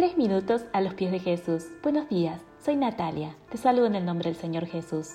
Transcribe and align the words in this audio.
Tres 0.00 0.16
minutos 0.16 0.62
a 0.72 0.80
los 0.80 0.94
pies 0.94 1.12
de 1.12 1.18
Jesús. 1.18 1.66
Buenos 1.82 2.08
días, 2.08 2.40
soy 2.64 2.74
Natalia. 2.74 3.36
Te 3.50 3.58
saludo 3.58 3.84
en 3.84 3.94
el 3.94 4.06
nombre 4.06 4.30
del 4.30 4.40
Señor 4.40 4.64
Jesús. 4.64 5.10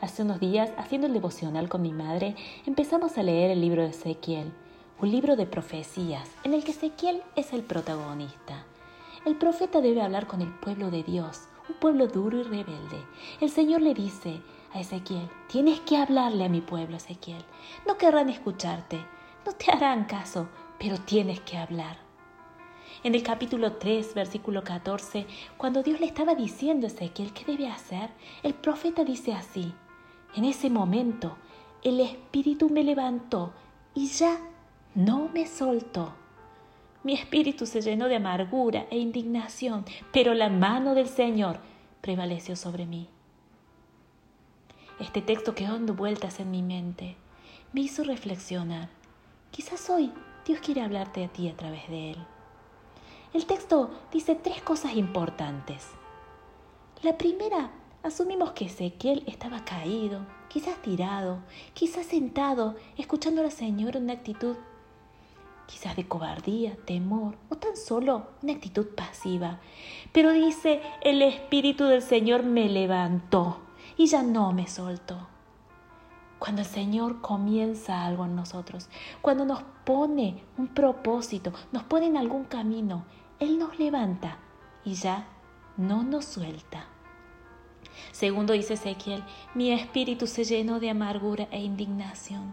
Hace 0.00 0.22
unos 0.22 0.38
días, 0.38 0.70
haciendo 0.76 1.08
el 1.08 1.12
devocional 1.12 1.68
con 1.68 1.82
mi 1.82 1.90
madre, 1.90 2.36
empezamos 2.64 3.18
a 3.18 3.24
leer 3.24 3.50
el 3.50 3.60
libro 3.60 3.82
de 3.82 3.88
Ezequiel, 3.88 4.52
un 5.00 5.10
libro 5.10 5.34
de 5.34 5.46
profecías 5.46 6.30
en 6.44 6.54
el 6.54 6.62
que 6.62 6.70
Ezequiel 6.70 7.20
es 7.34 7.52
el 7.52 7.64
protagonista. 7.64 8.64
El 9.26 9.34
profeta 9.34 9.80
debe 9.80 10.02
hablar 10.02 10.28
con 10.28 10.40
el 10.40 10.54
pueblo 10.60 10.92
de 10.92 11.02
Dios, 11.02 11.48
un 11.68 11.74
pueblo 11.74 12.06
duro 12.06 12.38
y 12.38 12.44
rebelde. 12.44 13.04
El 13.40 13.50
Señor 13.50 13.82
le 13.82 13.92
dice 13.92 14.40
a 14.72 14.78
Ezequiel, 14.78 15.28
tienes 15.48 15.80
que 15.80 15.96
hablarle 15.96 16.44
a 16.44 16.48
mi 16.48 16.60
pueblo, 16.60 16.96
Ezequiel. 16.96 17.44
No 17.88 17.98
querrán 17.98 18.28
escucharte, 18.28 19.04
no 19.44 19.50
te 19.50 19.72
harán 19.72 20.04
caso, 20.04 20.48
pero 20.78 20.96
tienes 20.96 21.40
que 21.40 21.58
hablar. 21.58 22.07
En 23.04 23.14
el 23.14 23.22
capítulo 23.22 23.74
3, 23.74 24.14
versículo 24.14 24.64
14, 24.64 25.26
cuando 25.56 25.84
Dios 25.84 26.00
le 26.00 26.06
estaba 26.06 26.34
diciendo 26.34 26.86
a 26.86 26.90
Ezequiel 26.90 27.32
qué 27.32 27.44
debe 27.44 27.68
hacer, 27.68 28.10
el 28.42 28.54
profeta 28.54 29.04
dice 29.04 29.32
así, 29.32 29.72
en 30.34 30.44
ese 30.44 30.68
momento 30.68 31.36
el 31.84 32.00
Espíritu 32.00 32.68
me 32.68 32.82
levantó 32.82 33.52
y 33.94 34.08
ya 34.08 34.40
no 34.96 35.28
me 35.28 35.46
soltó. 35.46 36.12
Mi 37.04 37.14
espíritu 37.14 37.66
se 37.66 37.80
llenó 37.80 38.08
de 38.08 38.16
amargura 38.16 38.86
e 38.90 38.98
indignación, 38.98 39.84
pero 40.12 40.34
la 40.34 40.48
mano 40.48 40.94
del 40.94 41.08
Señor 41.08 41.60
prevaleció 42.00 42.56
sobre 42.56 42.84
mí. 42.84 43.08
Este 44.98 45.22
texto 45.22 45.54
que 45.54 45.64
dando 45.64 45.94
vueltas 45.94 46.40
en 46.40 46.50
mi 46.50 46.62
mente 46.62 47.16
me 47.72 47.82
hizo 47.82 48.02
reflexionar. 48.02 48.88
Quizás 49.52 49.88
hoy 49.88 50.12
Dios 50.44 50.58
quiere 50.58 50.82
hablarte 50.82 51.24
a 51.24 51.28
ti 51.28 51.48
a 51.48 51.56
través 51.56 51.88
de 51.88 52.10
él. 52.10 52.18
El 53.34 53.46
texto 53.46 53.90
dice 54.12 54.34
tres 54.34 54.62
cosas 54.62 54.94
importantes. 54.94 55.88
La 57.02 57.18
primera, 57.18 57.70
asumimos 58.02 58.52
que 58.52 58.64
Ezequiel 58.64 59.22
estaba 59.26 59.64
caído, 59.64 60.26
quizás 60.48 60.80
tirado, 60.82 61.40
quizás 61.74 62.06
sentado, 62.06 62.76
escuchando 62.96 63.42
al 63.42 63.52
Señor 63.52 63.96
en 63.96 64.04
una 64.04 64.14
actitud 64.14 64.56
quizás 65.68 65.94
de 65.96 66.08
cobardía, 66.08 66.76
temor 66.86 67.36
o 67.50 67.56
tan 67.56 67.76
solo 67.76 68.28
una 68.42 68.54
actitud 68.54 68.86
pasiva. 68.86 69.60
Pero 70.12 70.32
dice, 70.32 70.80
el 71.02 71.22
Espíritu 71.22 71.84
del 71.84 72.02
Señor 72.02 72.42
me 72.42 72.68
levantó 72.68 73.58
y 73.96 74.06
ya 74.06 74.22
no 74.22 74.52
me 74.52 74.66
soltó. 74.66 75.28
Cuando 76.38 76.62
el 76.62 76.68
Señor 76.68 77.20
comienza 77.20 78.04
algo 78.04 78.24
en 78.24 78.36
nosotros, 78.36 78.88
cuando 79.20 79.44
nos 79.44 79.62
pone 79.84 80.44
un 80.56 80.68
propósito, 80.68 81.52
nos 81.72 81.82
pone 81.82 82.06
en 82.06 82.16
algún 82.16 82.44
camino, 82.44 83.04
Él 83.40 83.58
nos 83.58 83.78
levanta 83.78 84.38
y 84.84 84.94
ya 84.94 85.26
no 85.76 86.02
nos 86.02 86.24
suelta. 86.24 86.86
Segundo 88.12 88.52
dice 88.52 88.74
Ezequiel, 88.74 89.24
mi 89.54 89.72
espíritu 89.72 90.26
se 90.26 90.44
llenó 90.44 90.80
de 90.80 90.90
amargura 90.90 91.48
e 91.50 91.60
indignación. 91.60 92.52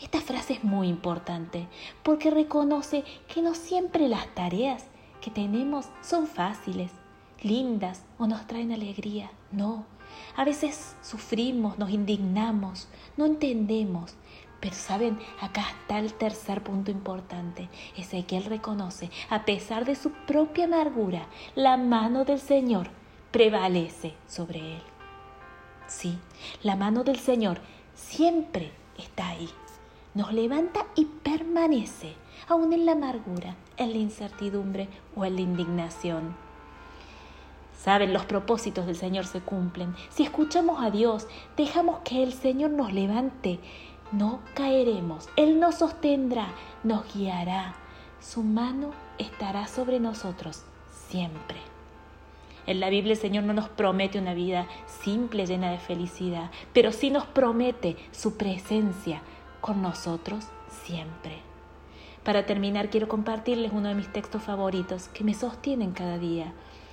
Esta 0.00 0.20
frase 0.20 0.54
es 0.54 0.64
muy 0.64 0.88
importante 0.88 1.68
porque 2.02 2.30
reconoce 2.30 3.04
que 3.28 3.42
no 3.42 3.54
siempre 3.54 4.08
las 4.08 4.26
tareas 4.34 4.86
que 5.20 5.30
tenemos 5.30 5.86
son 6.00 6.26
fáciles, 6.26 6.90
lindas 7.42 8.04
o 8.18 8.26
nos 8.26 8.46
traen 8.46 8.72
alegría. 8.72 9.30
No, 9.52 9.86
a 10.36 10.44
veces 10.44 10.96
sufrimos, 11.02 11.78
nos 11.78 11.90
indignamos, 11.90 12.88
no 13.16 13.26
entendemos. 13.26 14.14
Pero 14.60 14.76
saben, 14.76 15.18
acá 15.40 15.64
está 15.80 15.98
el 15.98 16.14
tercer 16.14 16.62
punto 16.62 16.90
importante. 16.92 17.68
Ezequiel 17.96 18.44
reconoce, 18.44 19.10
a 19.28 19.44
pesar 19.44 19.84
de 19.84 19.96
su 19.96 20.10
propia 20.10 20.66
amargura, 20.66 21.26
la 21.56 21.76
mano 21.76 22.24
del 22.24 22.38
Señor 22.38 22.88
prevalece 23.32 24.14
sobre 24.28 24.76
él. 24.76 24.82
Sí, 25.88 26.16
la 26.62 26.76
mano 26.76 27.02
del 27.02 27.18
Señor 27.18 27.60
siempre 27.94 28.70
está 28.96 29.28
ahí. 29.28 29.48
Nos 30.14 30.32
levanta 30.32 30.86
y 30.94 31.06
permanece, 31.06 32.14
aún 32.48 32.72
en 32.72 32.86
la 32.86 32.92
amargura, 32.92 33.56
en 33.76 33.90
la 33.90 33.98
incertidumbre 33.98 34.88
o 35.16 35.24
en 35.24 35.34
la 35.34 35.40
indignación. 35.40 36.36
Saben, 37.76 38.12
los 38.12 38.24
propósitos 38.24 38.86
del 38.86 38.96
Señor 38.96 39.26
se 39.26 39.40
cumplen. 39.40 39.94
Si 40.10 40.22
escuchamos 40.22 40.82
a 40.82 40.90
Dios, 40.90 41.26
dejamos 41.56 42.00
que 42.04 42.22
el 42.22 42.32
Señor 42.32 42.70
nos 42.70 42.92
levante, 42.92 43.58
no 44.12 44.40
caeremos. 44.54 45.28
Él 45.36 45.58
nos 45.58 45.76
sostendrá, 45.76 46.48
nos 46.84 47.12
guiará. 47.12 47.74
Su 48.20 48.42
mano 48.42 48.92
estará 49.18 49.66
sobre 49.66 49.98
nosotros 49.98 50.62
siempre. 51.08 51.58
En 52.66 52.78
la 52.78 52.90
Biblia 52.90 53.14
el 53.14 53.18
Señor 53.18 53.42
no 53.44 53.52
nos 53.52 53.68
promete 53.68 54.20
una 54.20 54.34
vida 54.34 54.68
simple, 54.86 55.46
llena 55.46 55.72
de 55.72 55.78
felicidad, 55.78 56.50
pero 56.72 56.92
sí 56.92 57.10
nos 57.10 57.26
promete 57.26 57.96
su 58.12 58.36
presencia 58.36 59.22
con 59.60 59.82
nosotros 59.82 60.44
siempre. 60.84 61.38
Para 62.22 62.46
terminar, 62.46 62.88
quiero 62.88 63.08
compartirles 63.08 63.72
uno 63.72 63.88
de 63.88 63.96
mis 63.96 64.12
textos 64.12 64.42
favoritos 64.44 65.08
que 65.08 65.24
me 65.24 65.34
sostienen 65.34 65.90
cada 65.90 66.18
día 66.18 66.52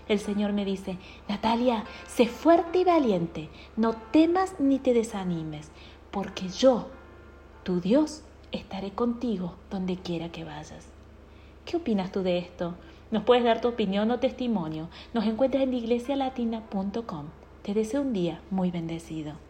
el 0.09 0.19
Señor 0.19 0.51
me 0.51 0.65
dice, 0.65 0.97
Natalia, 1.29 1.85
sé 2.07 2.25
fuerte 2.25 2.79
y 2.79 2.83
valiente, 2.83 3.47
no 3.77 3.93
temas 3.93 4.59
ni 4.59 4.79
te 4.79 4.93
desanimes, 4.93 5.71
porque 6.11 6.49
yo, 6.49 6.87
tu 7.63 7.79
Dios, 7.79 8.23
estaré 8.51 8.91
contigo 8.91 9.55
donde 9.69 9.95
quiera 9.95 10.29
que 10.29 10.43
vayas. 10.43 10.89
¿Qué 11.65 11.77
opinas 11.77 12.11
tú 12.11 12.23
de 12.23 12.39
esto? 12.39 12.75
Nos 13.11 13.23
puedes 13.23 13.43
dar 13.43 13.61
tu 13.61 13.67
opinión 13.67 14.11
o 14.11 14.19
testimonio. 14.19 14.89
Nos 15.13 15.25
encuentras 15.25 15.63
en 15.63 15.73
iglesialatina.com. 15.73 17.25
Te 17.63 17.73
deseo 17.73 18.01
un 18.01 18.13
día 18.13 18.41
muy 18.51 18.71
bendecido. 18.71 19.48